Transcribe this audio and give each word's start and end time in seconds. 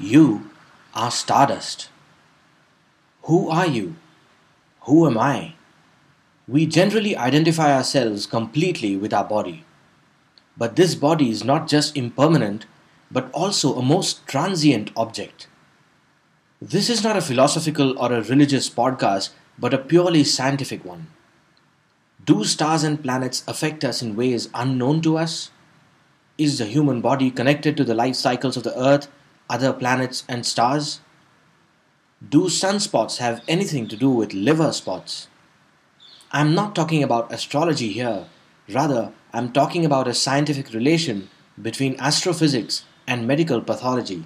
You 0.00 0.50
are 0.94 1.10
stardust. 1.10 1.90
Who 3.24 3.50
are 3.50 3.66
you? 3.66 3.96
Who 4.84 5.06
am 5.06 5.18
I? 5.18 5.56
We 6.48 6.64
generally 6.64 7.14
identify 7.14 7.76
ourselves 7.76 8.24
completely 8.24 8.96
with 8.96 9.12
our 9.12 9.24
body. 9.24 9.64
But 10.56 10.76
this 10.76 10.94
body 10.94 11.28
is 11.28 11.44
not 11.44 11.68
just 11.68 11.98
impermanent, 11.98 12.64
but 13.10 13.30
also 13.32 13.74
a 13.74 13.82
most 13.82 14.26
transient 14.26 14.90
object. 14.96 15.48
This 16.62 16.88
is 16.88 17.04
not 17.04 17.18
a 17.18 17.22
philosophical 17.22 17.98
or 17.98 18.10
a 18.10 18.22
religious 18.22 18.70
podcast, 18.70 19.30
but 19.58 19.74
a 19.74 19.78
purely 19.78 20.24
scientific 20.24 20.82
one. 20.82 21.08
Do 22.24 22.44
stars 22.44 22.84
and 22.84 23.02
planets 23.02 23.44
affect 23.46 23.84
us 23.84 24.00
in 24.00 24.16
ways 24.16 24.48
unknown 24.54 25.02
to 25.02 25.18
us? 25.18 25.50
Is 26.38 26.56
the 26.56 26.64
human 26.64 27.02
body 27.02 27.30
connected 27.30 27.76
to 27.76 27.84
the 27.84 27.94
life 27.94 28.16
cycles 28.16 28.56
of 28.56 28.62
the 28.62 28.78
Earth, 28.78 29.08
other 29.50 29.74
planets, 29.74 30.24
and 30.28 30.46
stars? 30.46 31.00
Do 32.26 32.44
sunspots 32.44 33.18
have 33.18 33.42
anything 33.46 33.88
to 33.88 33.96
do 33.96 34.08
with 34.08 34.32
liver 34.32 34.72
spots? 34.72 35.28
I'm 36.32 36.54
not 36.54 36.74
talking 36.74 37.02
about 37.02 37.32
astrology 37.32 37.92
here, 37.92 38.26
rather, 38.72 39.12
I'm 39.32 39.52
talking 39.52 39.84
about 39.84 40.08
a 40.08 40.14
scientific 40.14 40.72
relation 40.72 41.28
between 41.60 41.98
astrophysics 41.98 42.84
and 43.06 43.26
medical 43.26 43.60
pathology. 43.60 44.24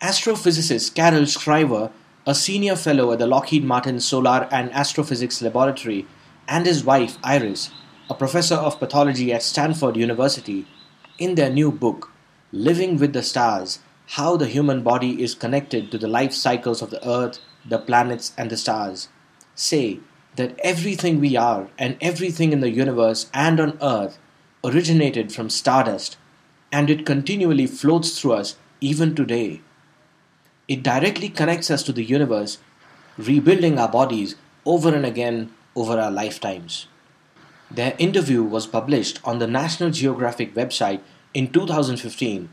Astrophysicist 0.00 0.94
Karel 0.94 1.22
Schrijver, 1.22 1.90
a 2.26 2.34
senior 2.34 2.76
fellow 2.76 3.10
at 3.12 3.18
the 3.18 3.26
Lockheed 3.26 3.64
Martin 3.64 3.98
Solar 3.98 4.48
and 4.52 4.72
Astrophysics 4.72 5.42
Laboratory, 5.42 6.06
and 6.46 6.66
his 6.66 6.84
wife 6.84 7.18
Iris, 7.24 7.70
a 8.08 8.14
professor 8.14 8.54
of 8.54 8.78
pathology 8.78 9.32
at 9.32 9.42
Stanford 9.42 9.96
University, 9.96 10.66
in 11.18 11.34
their 11.34 11.50
new 11.50 11.72
book, 11.72 12.11
Living 12.54 12.98
with 12.98 13.14
the 13.14 13.22
Stars 13.22 13.78
How 14.08 14.36
the 14.36 14.46
Human 14.46 14.82
Body 14.82 15.22
is 15.22 15.34
Connected 15.34 15.90
to 15.90 15.96
the 15.96 16.06
Life 16.06 16.34
Cycles 16.34 16.82
of 16.82 16.90
the 16.90 17.08
Earth, 17.08 17.38
the 17.64 17.78
Planets, 17.78 18.34
and 18.36 18.50
the 18.50 18.58
Stars, 18.58 19.08
say 19.54 20.00
that 20.36 20.60
everything 20.62 21.18
we 21.18 21.34
are 21.34 21.70
and 21.78 21.96
everything 22.02 22.52
in 22.52 22.60
the 22.60 22.68
universe 22.68 23.30
and 23.32 23.58
on 23.58 23.78
Earth 23.80 24.18
originated 24.62 25.32
from 25.32 25.48
stardust, 25.48 26.18
and 26.70 26.90
it 26.90 27.06
continually 27.06 27.66
floats 27.66 28.20
through 28.20 28.34
us 28.34 28.56
even 28.82 29.14
today. 29.14 29.62
It 30.68 30.82
directly 30.82 31.30
connects 31.30 31.70
us 31.70 31.82
to 31.84 31.92
the 31.92 32.04
universe, 32.04 32.58
rebuilding 33.16 33.78
our 33.78 33.88
bodies 33.88 34.36
over 34.66 34.94
and 34.94 35.06
again 35.06 35.54
over 35.74 35.98
our 35.98 36.10
lifetimes. 36.10 36.86
Their 37.70 37.94
interview 37.98 38.42
was 38.42 38.66
published 38.66 39.20
on 39.24 39.38
the 39.38 39.46
National 39.46 39.88
Geographic 39.88 40.54
website 40.54 41.00
in 41.34 41.52
2015, 41.52 42.48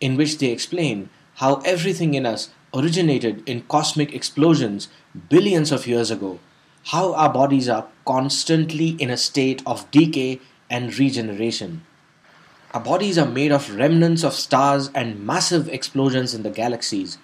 in 0.00 0.16
which 0.16 0.38
they 0.38 0.48
explain 0.48 1.08
how 1.36 1.56
everything 1.64 2.14
in 2.14 2.26
us 2.26 2.50
originated 2.72 3.48
in 3.48 3.62
cosmic 3.62 4.14
explosions 4.14 4.88
billions 5.28 5.70
of 5.70 5.86
years 5.86 6.10
ago, 6.10 6.38
how 6.86 7.14
our 7.14 7.32
bodies 7.32 7.68
are 7.68 7.86
constantly 8.04 8.90
in 8.90 9.10
a 9.10 9.16
state 9.16 9.62
of 9.66 9.90
decay 9.90 10.40
and 10.68 10.98
regeneration. 10.98 11.84
Our 12.72 12.80
bodies 12.80 13.18
are 13.18 13.26
made 13.26 13.52
of 13.52 13.74
remnants 13.74 14.24
of 14.24 14.34
stars 14.34 14.90
and 14.94 15.24
massive 15.24 15.68
explosions 15.68 16.34
in 16.34 16.42
the 16.42 16.50
galaxies, 16.50 17.18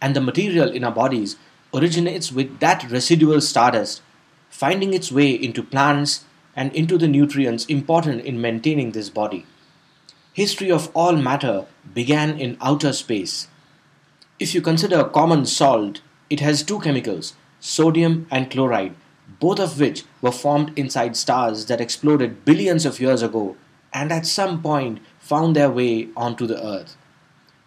and 0.00 0.16
the 0.16 0.20
material 0.20 0.70
in 0.70 0.84
our 0.84 0.92
bodies 0.92 1.36
originates 1.74 2.32
with 2.32 2.60
that 2.60 2.90
residual 2.90 3.40
stardust 3.40 4.00
finding 4.54 4.94
its 4.94 5.10
way 5.10 5.32
into 5.32 5.64
plants 5.64 6.24
and 6.54 6.72
into 6.74 6.96
the 6.96 7.08
nutrients 7.08 7.66
important 7.66 8.24
in 8.24 8.40
maintaining 8.40 8.92
this 8.92 9.10
body. 9.10 9.44
History 10.34 10.68
of 10.68 10.90
all 10.96 11.14
matter 11.14 11.64
began 11.94 12.40
in 12.40 12.58
outer 12.60 12.92
space. 12.92 13.46
If 14.40 14.52
you 14.52 14.60
consider 14.60 15.04
common 15.04 15.46
salt, 15.46 16.00
it 16.28 16.40
has 16.40 16.64
two 16.64 16.80
chemicals, 16.80 17.34
sodium 17.60 18.26
and 18.32 18.50
chloride, 18.50 18.96
both 19.38 19.60
of 19.60 19.78
which 19.78 20.02
were 20.20 20.32
formed 20.32 20.76
inside 20.76 21.16
stars 21.16 21.66
that 21.66 21.80
exploded 21.80 22.44
billions 22.44 22.84
of 22.84 22.98
years 22.98 23.22
ago 23.22 23.56
and 23.92 24.10
at 24.10 24.26
some 24.26 24.60
point 24.60 24.98
found 25.20 25.54
their 25.54 25.70
way 25.70 26.08
onto 26.16 26.48
the 26.48 26.60
Earth. 26.60 26.96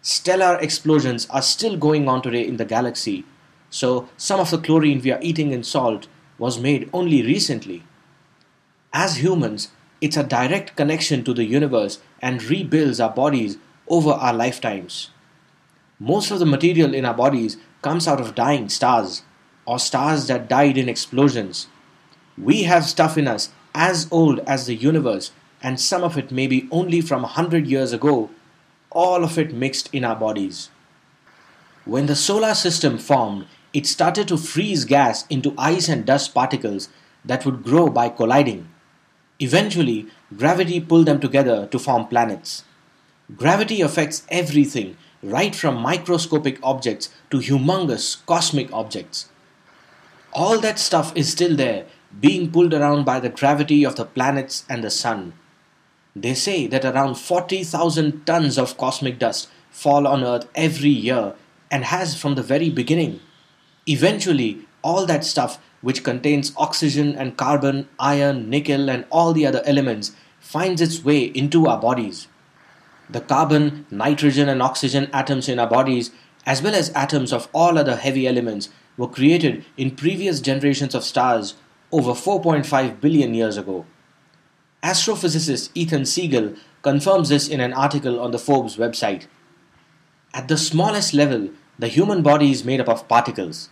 Stellar 0.02 0.58
explosions 0.60 1.26
are 1.30 1.42
still 1.42 1.78
going 1.78 2.10
on 2.10 2.22
today 2.22 2.46
in 2.46 2.58
the 2.58 2.66
galaxy, 2.66 3.24
so 3.70 4.10
some 4.18 4.42
of 4.42 4.52
the 4.52 4.58
chlorine 4.58 5.02
we 5.02 5.14
are 5.14 5.22
eating 5.22 5.52
in 5.54 5.64
salt 5.64 6.08
was 6.38 6.60
made 6.60 6.90
only 6.92 7.22
recently. 7.24 7.84
As 8.92 9.24
humans, 9.24 9.70
it's 10.02 10.18
a 10.18 10.24
direct 10.24 10.76
connection 10.76 11.24
to 11.24 11.34
the 11.34 11.46
universe 11.46 12.00
and 12.22 12.44
rebuilds 12.44 13.00
our 13.00 13.10
bodies 13.14 13.58
over 13.88 14.12
our 14.12 14.34
lifetimes. 14.34 15.12
Most 16.00 16.32
of 16.32 16.40
the 16.40 16.46
material 16.46 16.94
in 16.94 17.06
our 17.06 17.14
bodies 17.14 17.58
comes 17.82 18.08
out 18.08 18.22
of 18.22 18.36
dying 18.36 18.70
stars 18.70 19.24
or 19.66 19.80
stars 19.80 20.28
that 20.28 20.48
died 20.48 20.78
in 20.78 20.90
explosions. 20.90 21.68
We 22.38 22.64
have 22.64 22.86
stuff 22.86 23.18
in 23.18 23.28
us 23.28 23.50
as 23.74 24.08
old 24.12 24.40
as 24.40 24.66
the 24.66 24.76
universe, 24.76 25.32
and 25.62 25.80
some 25.80 26.04
of 26.04 26.18
it 26.18 26.32
may 26.32 26.48
be 26.48 26.68
only 26.72 27.02
from 27.02 27.24
a 27.24 27.28
hundred 27.28 27.68
years 27.68 27.94
ago, 27.94 28.30
all 28.90 29.24
of 29.24 29.38
it 29.38 29.54
mixed 29.54 29.94
in 29.94 30.06
our 30.06 30.16
bodies. 30.16 30.70
When 31.86 32.06
the 32.06 32.16
solar 32.16 32.54
system 32.54 32.98
formed, 32.98 33.48
it 33.74 33.86
started 33.86 34.28
to 34.30 34.38
freeze 34.38 34.86
gas 34.86 35.26
into 35.30 35.54
ice 35.58 35.90
and 35.90 36.06
dust 36.06 36.34
particles 36.34 36.90
that 37.24 37.46
would 37.46 37.64
grow 37.64 37.90
by 37.90 38.10
colliding. 38.10 38.70
Eventually, 39.40 40.08
gravity 40.36 40.80
pulled 40.80 41.06
them 41.06 41.20
together 41.20 41.68
to 41.68 41.80
form 41.80 42.08
planets. 42.08 42.64
Gravity 43.36 43.82
affects 43.82 44.26
everything, 44.30 44.98
right 45.22 45.56
from 45.56 45.82
microscopic 45.82 46.60
objects 46.64 47.10
to 47.30 47.38
humongous 47.38 48.26
cosmic 48.26 48.72
objects. 48.74 49.30
All 50.34 50.60
that 50.60 50.80
stuff 50.80 51.16
is 51.16 51.32
still 51.32 51.56
there, 51.56 51.86
being 52.20 52.52
pulled 52.52 52.74
around 52.74 53.06
by 53.06 53.20
the 53.20 53.30
gravity 53.30 53.86
of 53.86 53.96
the 53.96 54.06
planets 54.06 54.66
and 54.70 54.84
the 54.84 54.90
sun. 54.90 55.34
They 56.16 56.34
say 56.34 56.68
that 56.68 56.86
around 56.86 57.16
40,000 57.16 58.26
tons 58.26 58.58
of 58.58 58.78
cosmic 58.78 59.20
dust 59.20 59.50
fall 59.70 60.08
on 60.08 60.24
Earth 60.24 60.50
every 60.56 60.90
year 60.90 61.36
and 61.70 61.84
has 61.86 62.20
from 62.20 62.36
the 62.36 62.44
very 62.44 62.70
beginning. 62.70 63.20
Eventually, 63.86 64.66
all 64.82 65.06
that 65.06 65.24
stuff 65.24 65.60
which 65.82 66.04
contains 66.04 66.54
oxygen 66.58 67.16
and 67.16 67.38
carbon, 67.38 67.88
iron, 68.00 68.50
nickel, 68.50 68.90
and 68.90 69.06
all 69.10 69.34
the 69.34 69.46
other 69.46 69.62
elements 69.66 70.12
finds 70.40 70.82
its 70.82 71.04
way 71.04 71.24
into 71.24 71.68
our 71.68 71.80
bodies. 71.80 72.28
The 73.10 73.22
carbon, 73.22 73.86
nitrogen, 73.90 74.50
and 74.50 74.62
oxygen 74.62 75.10
atoms 75.14 75.48
in 75.48 75.60
our 75.60 75.68
bodies, 75.68 76.12
as 76.46 76.62
well 76.62 76.76
as 76.76 76.90
atoms 76.92 77.32
of 77.32 77.48
all 77.54 77.78
other 77.78 77.96
heavy 77.96 78.28
elements, 78.28 78.70
were 78.98 79.08
created 79.08 79.64
in 79.78 79.96
previous 79.96 80.42
generations 80.42 80.96
of 80.96 81.04
stars 81.04 81.56
over 81.92 82.12
4.5 82.12 83.00
billion 83.00 83.34
years 83.34 83.58
ago. 83.58 83.86
Astrophysicist 84.84 85.70
Ethan 85.74 86.06
Siegel 86.06 86.56
confirms 86.82 87.30
this 87.30 87.48
in 87.48 87.60
an 87.60 87.74
article 87.74 88.20
on 88.20 88.32
the 88.32 88.40
Forbes 88.40 88.78
website. 88.78 89.26
At 90.34 90.48
the 90.48 90.58
smallest 90.58 91.14
level, 91.14 91.50
the 91.80 91.88
human 91.88 92.22
body 92.22 92.52
is 92.52 92.66
made 92.66 92.82
up 92.82 92.90
of 92.90 93.08
particles 93.08 93.70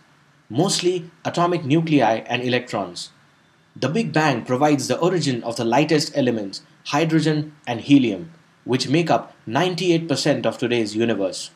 mostly 0.48 1.10
atomic 1.24 1.64
nuclei 1.64 2.22
and 2.26 2.42
electrons. 2.42 3.10
The 3.74 3.88
Big 3.88 4.12
Bang 4.12 4.44
provides 4.44 4.88
the 4.88 4.98
origin 4.98 5.42
of 5.42 5.56
the 5.56 5.64
lightest 5.64 6.16
elements, 6.16 6.62
hydrogen 6.86 7.54
and 7.66 7.80
helium, 7.80 8.32
which 8.64 8.88
make 8.88 9.10
up 9.10 9.34
98% 9.46 10.46
of 10.46 10.58
today's 10.58 10.96
universe. 10.96 11.50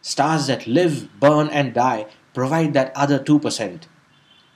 Stars 0.00 0.48
that 0.48 0.66
live, 0.66 1.08
burn, 1.20 1.48
and 1.48 1.72
die 1.72 2.06
provide 2.34 2.74
that 2.74 2.92
other 2.96 3.18
2%. 3.18 3.82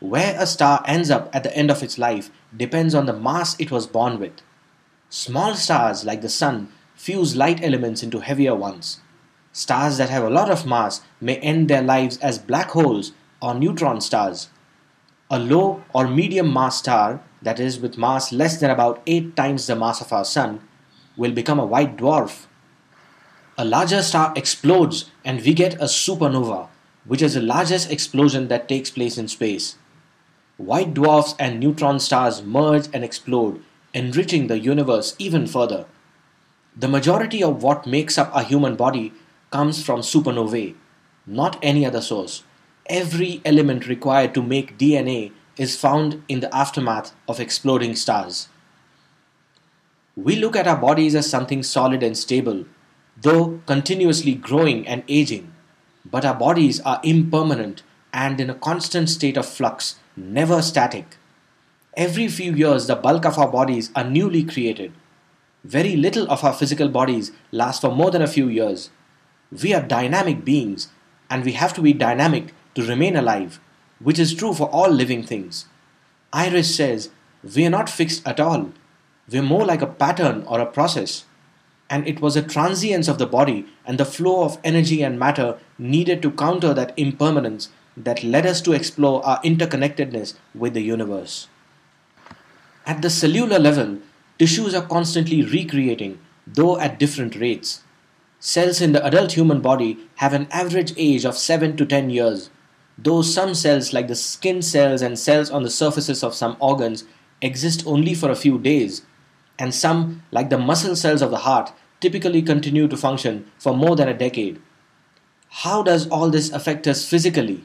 Where 0.01 0.35
a 0.39 0.47
star 0.47 0.83
ends 0.87 1.11
up 1.11 1.31
at 1.33 1.43
the 1.43 1.57
end 1.57 1.71
of 1.71 1.83
its 1.83 1.97
life 1.97 2.31
depends 2.55 2.95
on 2.95 3.07
the 3.07 3.13
mass 3.13 3.59
it 3.61 3.71
was 3.71 3.87
born 3.87 4.19
with. 4.19 4.43
Small 5.09 5.55
stars 5.55 6.05
like 6.05 6.23
the 6.23 6.29
Sun 6.29 6.73
fuse 6.95 7.37
light 7.37 7.63
elements 7.63 8.03
into 8.03 8.21
heavier 8.21 8.55
ones. 8.55 9.01
Stars 9.53 9.97
that 9.99 10.11
have 10.11 10.25
a 10.25 10.31
lot 10.31 10.51
of 10.51 10.67
mass 10.67 11.03
may 11.21 11.37
end 11.37 11.69
their 11.69 11.83
lives 11.83 12.19
as 12.19 12.39
black 12.39 12.71
holes 12.71 13.13
or 13.47 13.55
neutron 13.55 14.01
stars. 14.01 14.49
A 15.31 15.39
low 15.39 15.85
or 15.95 16.09
medium 16.09 16.53
mass 16.53 16.79
star, 16.79 17.23
that 17.43 17.61
is, 17.61 17.79
with 17.79 17.97
mass 17.97 18.33
less 18.33 18.59
than 18.59 18.71
about 18.71 19.01
8 19.07 19.37
times 19.37 19.67
the 19.67 19.77
mass 19.77 20.01
of 20.01 20.13
our 20.13 20.25
Sun, 20.25 20.61
will 21.17 21.31
become 21.31 21.61
a 21.61 21.67
white 21.75 21.97
dwarf. 21.97 22.47
A 23.57 23.65
larger 23.65 24.03
star 24.03 24.33
explodes 24.35 25.13
and 25.25 25.41
we 25.43 25.55
get 25.55 25.75
a 25.75 25.85
supernova, 25.85 26.69
which 27.05 27.23
is 27.23 27.35
the 27.35 27.41
largest 27.41 27.91
explosion 27.91 28.49
that 28.49 28.69
takes 28.69 28.91
place 28.91 29.17
in 29.17 29.29
space. 29.29 29.77
White 30.57 30.93
dwarfs 30.93 31.37
and 31.39 31.61
neutron 31.61 32.01
stars 32.01 32.43
merge 32.43 32.89
and 32.93 33.05
explode, 33.05 33.63
enriching 33.95 34.49
the 34.49 34.59
universe 34.59 35.15
even 35.21 35.47
further. 35.47 35.87
The 36.77 36.89
majority 36.89 37.45
of 37.45 37.63
what 37.63 37.87
makes 37.87 38.19
up 38.19 38.35
a 38.35 38.43
human 38.43 38.75
body 38.75 39.13
comes 39.53 39.85
from 39.85 40.01
supernovae, 40.01 40.75
not 41.27 41.59
any 41.63 41.87
other 41.87 42.01
source 42.01 42.43
every 42.89 43.41
element 43.45 43.87
required 43.87 44.35
to 44.35 44.43
make 44.43 44.79
DNA 44.79 45.33
is 45.57 45.77
found 45.77 46.23
in 46.29 46.41
the 46.41 46.55
aftermath 46.55 47.15
of 47.29 47.41
exploding 47.41 47.97
stars. 47.97 48.49
We 50.15 50.37
look 50.37 50.57
at 50.57 50.67
our 50.67 50.77
bodies 50.77 51.15
as 51.15 51.29
something 51.29 51.63
solid 51.63 52.03
and 52.03 52.17
stable, 52.17 52.65
though 53.21 53.61
continuously 53.67 54.35
growing 54.35 54.87
and 54.87 55.03
aging. 55.09 55.53
But 56.05 56.25
our 56.25 56.35
bodies 56.35 56.81
are 56.81 57.01
impermanent 57.03 57.83
and 58.13 58.41
in 58.41 58.49
a 58.49 58.55
constant 58.55 59.11
state 59.11 59.37
of 59.37 59.47
flux, 59.47 59.97
never 60.17 60.63
static. 60.63 61.17
Every 61.97 62.29
few 62.29 62.55
years, 62.55 62.87
the 62.87 62.95
bulk 62.95 63.25
of 63.25 63.39
our 63.39 63.49
bodies 63.49 63.91
are 63.95 64.05
newly 64.05 64.45
created. 64.45 64.93
Very 65.65 65.97
little 65.97 66.31
of 66.31 66.45
our 66.45 66.53
physical 66.53 66.89
bodies 66.89 67.33
lasts 67.51 67.81
for 67.81 67.95
more 67.95 68.11
than 68.11 68.23
a 68.23 68.27
few 68.27 68.49
years. 68.49 68.91
We 69.51 69.75
are 69.75 69.83
dynamic 69.83 70.45
beings, 70.45 70.89
and 71.29 71.45
we 71.45 71.53
have 71.53 71.75
to 71.75 71.83
be 71.83 71.93
dynamic 71.93 72.55
to 72.77 72.87
remain 72.87 73.17
alive, 73.17 73.59
which 73.99 74.19
is 74.19 74.35
true 74.35 74.53
for 74.55 74.69
all 74.69 74.91
living 74.91 75.23
things. 75.23 75.65
Iris 76.33 76.77
says, 76.77 77.09
We 77.43 77.67
are 77.67 77.71
not 77.71 77.89
fixed 77.89 78.27
at 78.29 78.39
all. 78.39 78.73
We're 79.31 79.43
more 79.43 79.65
like 79.65 79.83
a 79.83 79.87
pattern 79.87 80.45
or 80.47 80.61
a 80.61 80.67
process. 80.67 81.25
And 81.89 82.07
it 82.07 82.21
was 82.21 82.37
a 82.37 82.43
transience 82.43 83.09
of 83.09 83.19
the 83.19 83.27
body 83.27 83.67
and 83.87 83.99
the 83.99 84.05
flow 84.05 84.45
of 84.45 84.59
energy 84.63 85.03
and 85.03 85.19
matter 85.19 85.59
needed 85.79 86.21
to 86.23 86.31
counter 86.31 86.75
that 86.75 86.93
impermanence 86.97 87.71
that 87.97 88.23
led 88.23 88.45
us 88.45 88.61
to 88.63 88.73
explore 88.73 89.25
our 89.25 89.41
interconnectedness 89.43 90.35
with 90.55 90.75
the 90.75 90.83
universe. 90.83 91.49
At 92.85 93.03
the 93.03 93.11
cellular 93.11 93.59
level, 93.59 93.99
tissues 94.39 94.75
are 94.75 94.87
constantly 94.87 95.43
recreating, 95.43 96.19
though 96.47 96.79
at 96.79 96.99
different 96.99 97.37
rates. 97.37 97.83
Cells 98.39 98.81
in 98.81 98.93
the 98.93 99.05
adult 99.05 99.33
human 99.33 99.61
body 99.61 99.99
have 100.17 100.35
an 100.35 100.47
average 100.51 100.93
age 100.97 101.25
of 101.25 101.39
7 101.39 101.77
to 101.79 101.87
10 101.87 102.11
years, 102.11 102.51
though 102.99 103.23
some 103.23 103.55
cells, 103.55 103.93
like 103.93 104.09
the 104.09 104.15
skin 104.15 104.63
cells 104.63 105.03
and 105.03 105.19
cells 105.19 105.51
on 105.51 105.63
the 105.63 105.71
surfaces 105.71 106.23
of 106.23 106.35
some 106.35 106.57
organs, 106.61 107.05
exist 107.43 107.87
only 107.87 108.15
for 108.15 108.31
a 108.31 108.37
few 108.37 108.59
days, 108.59 109.03
and 109.59 109.75
some, 109.75 110.23
like 110.31 110.51
the 110.51 110.59
muscle 110.59 110.97
cells 110.97 111.23
of 111.23 111.31
the 111.31 111.39
heart, 111.39 111.73
typically 112.01 112.43
continue 112.43 112.89
to 112.89 112.97
function 112.97 113.51
for 113.59 113.75
more 113.75 113.97
than 113.97 114.09
a 114.09 114.17
decade. 114.17 114.61
How 115.49 115.83
does 115.83 116.09
all 116.09 116.31
this 116.31 116.51
affect 116.51 116.87
us 116.87 117.09
physically? 117.09 117.65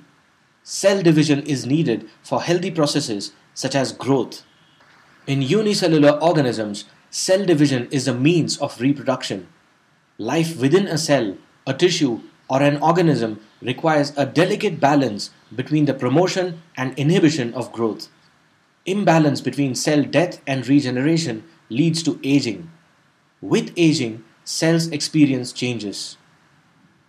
Cell 0.64 1.02
division 1.02 1.42
is 1.44 1.66
needed 1.66 2.10
for 2.22 2.42
healthy 2.42 2.72
processes 2.72 3.34
such 3.54 3.76
as 3.76 3.92
growth. 3.92 4.44
In 5.28 5.42
unicellular 5.42 6.12
organisms, 6.22 6.86
cell 7.10 7.46
division 7.46 7.88
is 7.92 8.08
a 8.08 8.14
means 8.14 8.58
of 8.58 8.80
reproduction. 8.80 9.48
Life 10.18 10.58
within 10.58 10.88
a 10.88 10.98
cell, 10.98 11.38
a 11.66 11.74
tissue, 11.74 12.22
or 12.52 12.62
an 12.62 12.78
organism 12.84 13.40
requires 13.62 14.12
a 14.18 14.26
delicate 14.26 14.78
balance 14.82 15.30
between 15.56 15.86
the 15.86 15.94
promotion 15.94 16.62
and 16.76 17.00
inhibition 17.00 17.54
of 17.54 17.72
growth. 17.72 18.10
Imbalance 18.86 19.40
between 19.40 19.74
cell 19.74 20.04
death 20.04 20.42
and 20.46 20.68
regeneration 20.68 21.46
leads 21.70 22.04
to 22.04 22.20
aging. 22.26 22.70
With 23.40 23.72
aging, 23.78 24.26
cells 24.44 24.88
experience 24.88 25.54
changes. 25.54 26.18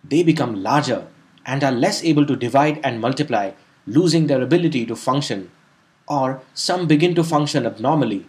They 0.01 0.23
become 0.23 0.63
larger 0.63 1.07
and 1.45 1.61
are 1.61 1.73
less 1.73 2.01
able 2.05 2.25
to 2.27 2.37
divide 2.37 2.79
and 2.81 3.01
multiply, 3.01 3.51
losing 3.85 4.27
their 4.27 4.41
ability 4.41 4.85
to 4.85 4.95
function 4.95 5.51
or 6.07 6.41
some 6.53 6.87
begin 6.87 7.15
to 7.15 7.23
function 7.23 7.65
abnormally. 7.65 8.25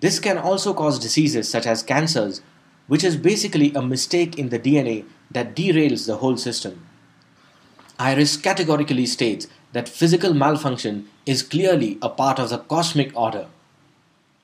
This 0.00 0.20
can 0.20 0.36
also 0.36 0.74
cause 0.74 0.98
diseases 0.98 1.48
such 1.48 1.66
as 1.66 1.82
cancers, 1.82 2.42
which 2.88 3.04
is 3.04 3.16
basically 3.16 3.72
a 3.74 3.82
mistake 3.82 4.36
in 4.38 4.48
the 4.48 4.58
DNA 4.58 5.04
that 5.30 5.54
derails 5.54 6.06
the 6.06 6.16
whole 6.16 6.36
system. 6.36 6.84
Iris 7.98 8.36
categorically 8.36 9.06
states 9.06 9.46
that 9.72 9.88
physical 9.88 10.34
malfunction 10.34 11.08
is 11.26 11.42
clearly 11.42 11.98
a 12.00 12.08
part 12.08 12.38
of 12.38 12.48
the 12.48 12.58
cosmic 12.58 13.16
order. 13.16 13.46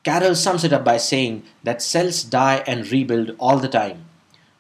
Karel 0.04 0.34
sums 0.34 0.64
it 0.64 0.72
up 0.72 0.84
by 0.84 0.98
saying 0.98 1.42
that 1.62 1.80
cells 1.80 2.22
die 2.24 2.62
and 2.66 2.90
rebuild 2.90 3.34
all 3.38 3.58
the 3.58 3.68
time. 3.68 4.04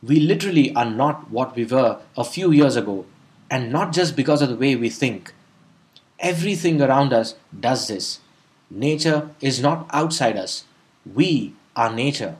We 0.02 0.18
literally 0.20 0.74
are 0.74 0.90
not 0.90 1.30
what 1.30 1.54
we 1.54 1.64
were 1.64 2.00
a 2.16 2.24
few 2.24 2.50
years 2.50 2.76
ago, 2.76 3.04
and 3.50 3.70
not 3.70 3.92
just 3.92 4.16
because 4.16 4.40
of 4.40 4.48
the 4.48 4.56
way 4.56 4.74
we 4.74 4.88
think. 4.88 5.34
Everything 6.18 6.80
around 6.80 7.12
us 7.12 7.34
does 7.58 7.88
this. 7.88 8.20
Nature 8.70 9.30
is 9.40 9.60
not 9.60 9.86
outside 9.92 10.36
us. 10.36 10.64
We 11.04 11.54
are 11.76 11.92
nature. 11.92 12.36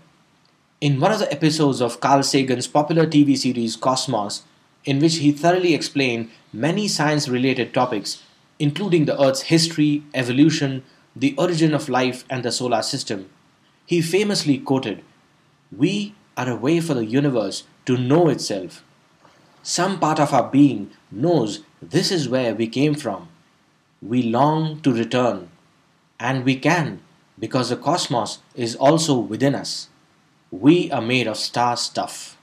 In 0.84 1.00
one 1.00 1.12
of 1.12 1.18
the 1.18 1.32
episodes 1.32 1.80
of 1.80 1.98
Carl 1.98 2.22
Sagan's 2.22 2.66
popular 2.66 3.06
TV 3.06 3.38
series 3.38 3.74
Cosmos, 3.74 4.42
in 4.84 4.98
which 4.98 5.16
he 5.16 5.32
thoroughly 5.32 5.72
explained 5.72 6.28
many 6.52 6.88
science 6.88 7.26
related 7.26 7.72
topics, 7.72 8.22
including 8.58 9.06
the 9.06 9.18
Earth's 9.18 9.48
history, 9.48 10.02
evolution, 10.12 10.84
the 11.16 11.34
origin 11.38 11.72
of 11.72 11.88
life, 11.88 12.26
and 12.28 12.42
the 12.42 12.52
solar 12.52 12.82
system, 12.82 13.30
he 13.86 14.02
famously 14.02 14.58
quoted, 14.58 15.02
We 15.74 16.14
are 16.36 16.50
a 16.50 16.54
way 16.54 16.80
for 16.80 16.92
the 16.92 17.06
universe 17.06 17.62
to 17.86 17.96
know 17.96 18.28
itself. 18.28 18.84
Some 19.62 19.98
part 19.98 20.20
of 20.20 20.34
our 20.34 20.50
being 20.50 20.90
knows 21.10 21.60
this 21.80 22.12
is 22.12 22.28
where 22.28 22.54
we 22.54 22.66
came 22.66 22.94
from 22.94 23.28
we 24.02 24.22
long 24.22 24.82
to 24.82 24.92
return, 24.92 25.48
and 26.20 26.44
we 26.44 26.56
can 26.56 27.00
because 27.38 27.70
the 27.70 27.76
cosmos 27.78 28.40
is 28.54 28.76
also 28.76 29.18
within 29.18 29.54
us. 29.54 29.88
We 30.60 30.88
are 30.92 31.02
made 31.02 31.26
of 31.26 31.36
star 31.36 31.76
stuff. 31.76 32.33